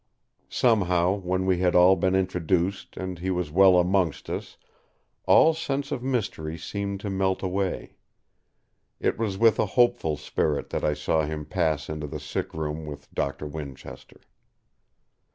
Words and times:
Somehow, 0.49 1.13
when 1.13 1.45
we 1.45 1.59
had 1.59 1.75
all 1.75 1.95
been 1.95 2.15
introduced 2.15 2.97
and 2.97 3.19
he 3.19 3.29
was 3.29 3.51
well 3.51 3.77
amongst 3.77 4.31
us, 4.31 4.57
all 5.27 5.53
sense 5.53 5.91
of 5.91 6.01
mystery 6.01 6.57
seemed 6.57 6.99
to 7.01 7.09
melt 7.11 7.43
away. 7.43 7.97
It 8.99 9.19
was 9.19 9.37
with 9.37 9.59
a 9.59 9.67
hopeful 9.77 10.17
spirit 10.17 10.71
that 10.71 10.83
I 10.83 10.95
saw 10.95 11.25
him 11.25 11.45
pass 11.45 11.87
into 11.87 12.07
the 12.07 12.19
sick 12.19 12.51
room 12.55 12.87
with 12.87 13.13
Doctor 13.13 13.45
Winchester. 13.45 14.21